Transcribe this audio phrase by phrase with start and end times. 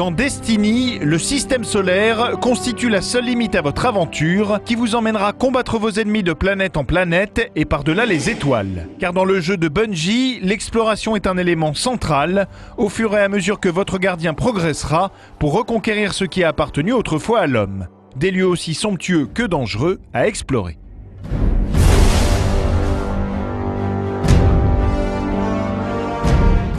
[0.00, 5.34] Dans Destiny, le système solaire constitue la seule limite à votre aventure qui vous emmènera
[5.34, 8.88] combattre vos ennemis de planète en planète et par-delà les étoiles.
[8.98, 13.28] Car dans le jeu de Bungie, l'exploration est un élément central au fur et à
[13.28, 17.86] mesure que votre gardien progressera pour reconquérir ce qui a appartenu autrefois à l'homme.
[18.16, 20.78] Des lieux aussi somptueux que dangereux à explorer.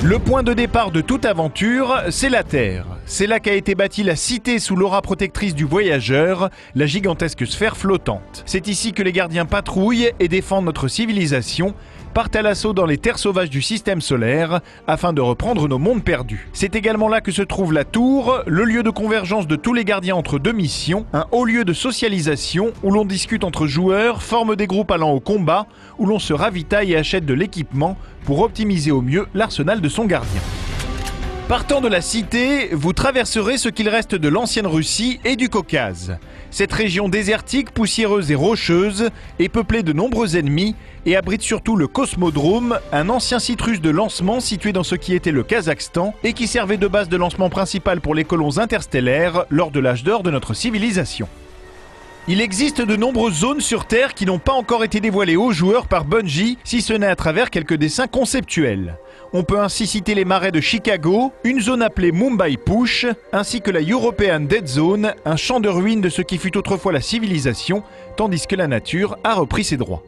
[0.04, 2.88] Le point de départ de toute aventure, c'est la Terre.
[3.06, 7.78] C'est là qu'a été bâtie la cité sous l'aura protectrice du voyageur, la gigantesque sphère
[7.78, 8.42] flottante.
[8.48, 11.76] C'est ici que les gardiens patrouillent et défendent notre civilisation,
[12.14, 16.04] partent à l'assaut dans les terres sauvages du système solaire afin de reprendre nos mondes
[16.04, 16.50] perdus.
[16.54, 19.86] C'est également là que se trouve la tour, le lieu de convergence de tous les
[19.86, 24.56] gardiens entre deux missions, un haut lieu de socialisation où l'on discute entre joueurs, forme
[24.56, 25.68] des groupes allant au combat,
[25.98, 30.06] où l'on se ravitaille et achète de l'équipement pour optimiser au mieux l'arsenal de son
[30.06, 30.42] gardien.
[31.48, 36.18] Partant de la cité, vous traverserez ce qu'il reste de l'ancienne Russie et du Caucase.
[36.52, 41.88] Cette région désertique, poussiéreuse et rocheuse est peuplée de nombreux ennemis et abrite surtout le
[41.88, 46.34] Cosmodrome, un ancien site russe de lancement situé dans ce qui était le Kazakhstan et
[46.34, 50.24] qui servait de base de lancement principal pour les colons interstellaires lors de l'âge d'or
[50.24, 51.30] de notre civilisation.
[52.28, 55.88] Il existe de nombreuses zones sur Terre qui n'ont pas encore été dévoilées aux joueurs
[55.88, 58.98] par Bungie, si ce n'est à travers quelques dessins conceptuels.
[59.34, 63.72] On peut ainsi citer les marais de Chicago, une zone appelée Mumbai Push, ainsi que
[63.72, 67.82] la European Dead Zone, un champ de ruines de ce qui fut autrefois la civilisation,
[68.18, 70.04] tandis que la nature a repris ses droits.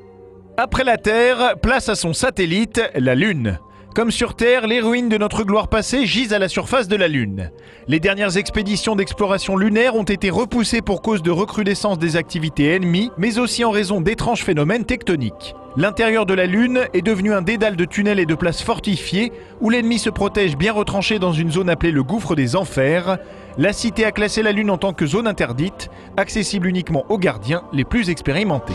[0.56, 3.58] Après la Terre, place à son satellite, la Lune.
[3.94, 7.07] Comme sur Terre, les ruines de notre gloire passée gisent à la surface de la
[7.07, 7.51] Lune.
[7.88, 13.12] Les dernières expéditions d'exploration lunaire ont été repoussées pour cause de recrudescence des activités ennemies,
[13.19, 15.53] mais aussi en raison d'étranges phénomènes tectoniques.
[15.78, 19.31] L'intérieur de la Lune est devenu un dédale de tunnels et de places fortifiées
[19.62, 23.19] où l'ennemi se protège bien retranché dans une zone appelée le gouffre des enfers.
[23.59, 27.62] La cité a classé la Lune en tant que zone interdite, accessible uniquement aux gardiens
[27.72, 28.73] les plus expérimentés.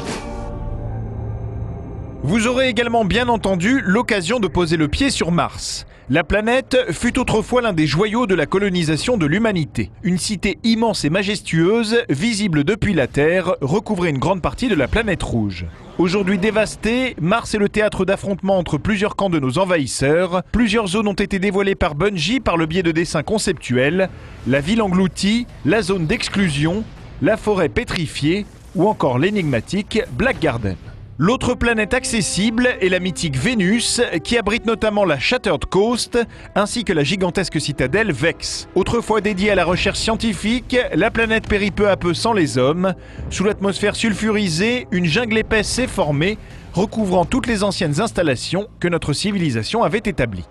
[2.24, 5.86] Vous aurez également bien entendu l'occasion de poser le pied sur Mars.
[6.10, 9.92] La planète fut autrefois l'un des joyaux de la colonisation de l'humanité.
[10.02, 14.88] Une cité immense et majestueuse, visible depuis la Terre, recouvrait une grande partie de la
[14.88, 15.66] planète rouge.
[15.98, 20.42] Aujourd'hui dévastée, Mars est le théâtre d'affrontements entre plusieurs camps de nos envahisseurs.
[20.50, 24.08] Plusieurs zones ont été dévoilées par Bungie par le biais de dessins conceptuels.
[24.48, 26.82] La ville engloutie, la zone d'exclusion,
[27.22, 30.76] la forêt pétrifiée ou encore l'énigmatique Black Garden.
[31.20, 36.16] L'autre planète accessible est la mythique Vénus, qui abrite notamment la Shattered Coast,
[36.54, 38.68] ainsi que la gigantesque citadelle Vex.
[38.76, 42.94] Autrefois dédiée à la recherche scientifique, la planète périt peu à peu sans les hommes.
[43.30, 46.38] Sous l'atmosphère sulfurisée, une jungle épaisse s'est formée,
[46.72, 50.46] recouvrant toutes les anciennes installations que notre civilisation avait établies.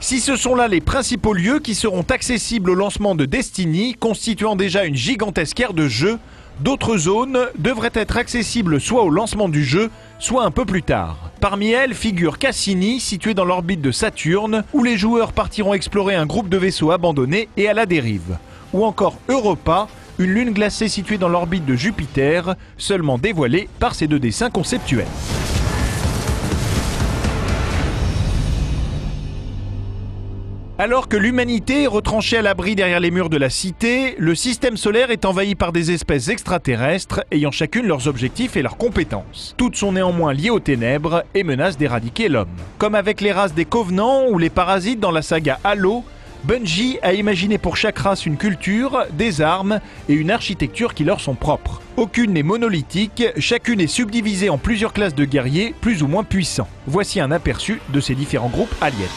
[0.00, 4.54] Si ce sont là les principaux lieux qui seront accessibles au lancement de Destiny, constituant
[4.54, 6.18] déjà une gigantesque aire de jeu,
[6.60, 11.30] d'autres zones devraient être accessibles soit au lancement du jeu, soit un peu plus tard.
[11.40, 16.26] Parmi elles figure Cassini, situé dans l'orbite de Saturne, où les joueurs partiront explorer un
[16.26, 18.38] groupe de vaisseaux abandonnés et à la dérive.
[18.72, 24.06] Ou encore Europa, une lune glacée située dans l'orbite de Jupiter, seulement dévoilée par ces
[24.06, 25.06] deux dessins conceptuels.
[30.78, 34.76] Alors que l'humanité est retranchée à l'abri derrière les murs de la cité, le système
[34.76, 39.54] solaire est envahi par des espèces extraterrestres ayant chacune leurs objectifs et leurs compétences.
[39.56, 42.50] Toutes sont néanmoins liées aux ténèbres et menacent d'éradiquer l'homme.
[42.76, 46.04] Comme avec les races des Covenants ou les parasites dans la saga Halo,
[46.44, 51.20] Bungie a imaginé pour chaque race une culture, des armes et une architecture qui leur
[51.20, 51.80] sont propres.
[51.96, 56.68] Aucune n'est monolithique, chacune est subdivisée en plusieurs classes de guerriers plus ou moins puissants.
[56.86, 59.08] Voici un aperçu de ces différents groupes aliens.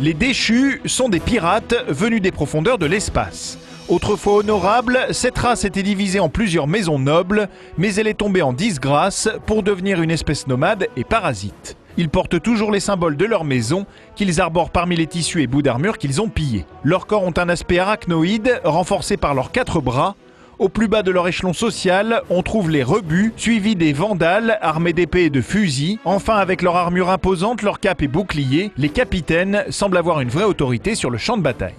[0.00, 3.58] Les déchus sont des pirates venus des profondeurs de l'espace.
[3.88, 8.54] Autrefois honorable, cette race était divisée en plusieurs maisons nobles, mais elle est tombée en
[8.54, 11.76] disgrâce pour devenir une espèce nomade et parasite.
[11.98, 13.84] Ils portent toujours les symboles de leur maison,
[14.16, 16.64] qu'ils arborent parmi les tissus et bouts d'armure qu'ils ont pillés.
[16.82, 20.16] Leurs corps ont un aspect arachnoïde, renforcé par leurs quatre bras,
[20.62, 24.92] au plus bas de leur échelon social, on trouve les rebuts, suivis des vandales armés
[24.92, 25.98] d'épées et de fusils.
[26.04, 30.44] Enfin, avec leur armure imposante, leur cap et boucliers, les capitaines semblent avoir une vraie
[30.44, 31.74] autorité sur le champ de bataille.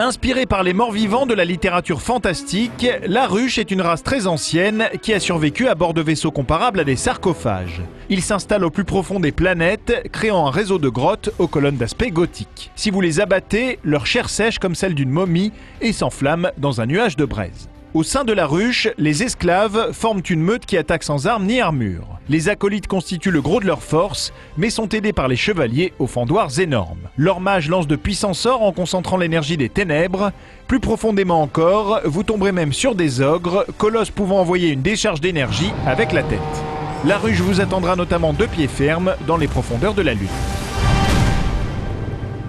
[0.00, 4.26] Inspirée par les morts vivants de la littérature fantastique, la ruche est une race très
[4.26, 7.82] ancienne qui a survécu à bord de vaisseaux comparables à des sarcophages.
[8.08, 12.10] Ils s'installent au plus profond des planètes, créant un réseau de grottes aux colonnes d'aspect
[12.10, 12.70] gothique.
[12.76, 15.52] Si vous les abattez, leur chair sèche comme celle d'une momie
[15.82, 17.68] et s'enflamme dans un nuage de braise.
[17.92, 21.60] Au sein de la ruche, les esclaves forment une meute qui attaque sans armes ni
[21.60, 22.19] armure.
[22.30, 26.06] Les acolytes constituent le gros de leur force, mais sont aidés par les chevaliers aux
[26.06, 27.08] fendoirs énormes.
[27.16, 30.30] Leurs mages lancent de puissants sorts en concentrant l'énergie des ténèbres.
[30.68, 35.72] Plus profondément encore, vous tomberez même sur des ogres, colosses pouvant envoyer une décharge d'énergie
[35.88, 36.38] avec la tête.
[37.04, 40.28] La ruche vous attendra notamment de pied ferme dans les profondeurs de la lune.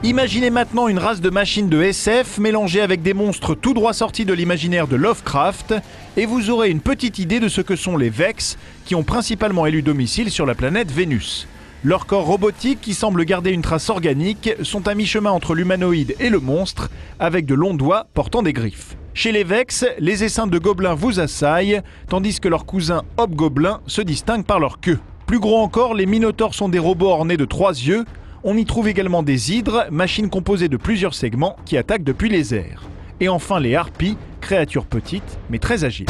[0.04, 4.26] Imaginez maintenant une race de machines de SF mélangée avec des monstres tout droit sortis
[4.26, 5.76] de l'imaginaire de Lovecraft,
[6.18, 9.68] et vous aurez une petite idée de ce que sont les Vex, qui ont principalement
[9.68, 11.48] élu domicile sur la planète Vénus.
[11.84, 16.30] Leurs corps robotiques, qui semblent garder une trace organique, sont à mi-chemin entre l'humanoïde et
[16.30, 16.90] le monstre,
[17.20, 18.98] avec de longs doigts portant des griffes.
[19.14, 24.02] Chez les Vex, les essaims de gobelins vous assaillent, tandis que leurs cousins hobgoblins se
[24.02, 25.00] distinguent par leur queue.
[25.28, 28.04] Plus gros encore, les Minotaurs sont des robots ornés de trois yeux,
[28.44, 32.56] on y trouve également des hydres, machines composées de plusieurs segments qui attaquent depuis les
[32.56, 32.84] airs.
[33.20, 36.08] Et enfin les harpies, créatures petites mais très agiles.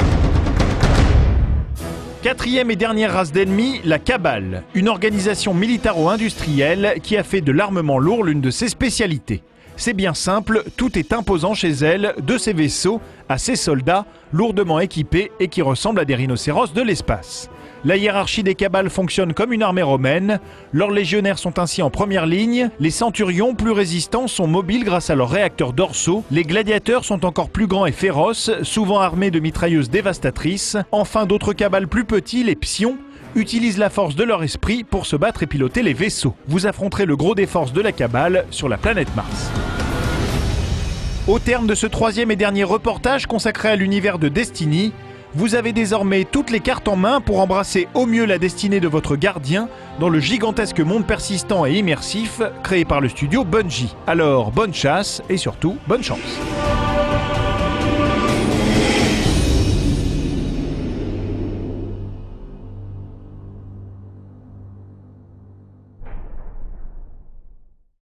[2.21, 7.97] Quatrième et dernière race d'ennemis, la Cabale, une organisation militaro-industrielle qui a fait de l'armement
[7.97, 9.41] lourd l'une de ses spécialités.
[9.75, 14.79] C'est bien simple, tout est imposant chez elle, de ses vaisseaux à ses soldats, lourdement
[14.79, 17.49] équipés et qui ressemblent à des rhinocéros de l'espace.
[17.83, 20.39] La hiérarchie des cabales fonctionne comme une armée romaine.
[20.71, 22.69] Leurs légionnaires sont ainsi en première ligne.
[22.79, 26.23] Les centurions, plus résistants, sont mobiles grâce à leurs réacteurs dorsaux.
[26.29, 30.77] Les gladiateurs sont encore plus grands et féroces, souvent armés de mitrailleuses dévastatrices.
[30.91, 32.97] Enfin, d'autres cabales plus petits, les psions,
[33.33, 36.35] utilisent la force de leur esprit pour se battre et piloter les vaisseaux.
[36.47, 39.49] Vous affronterez le gros des forces de la cabale sur la planète Mars.
[41.27, 44.91] Au terme de ce troisième et dernier reportage consacré à l'univers de Destiny,
[45.33, 48.87] vous avez désormais toutes les cartes en main pour embrasser au mieux la destinée de
[48.87, 49.69] votre gardien
[49.99, 53.95] dans le gigantesque monde persistant et immersif créé par le studio Bungie.
[54.07, 56.39] Alors bonne chasse et surtout bonne chance.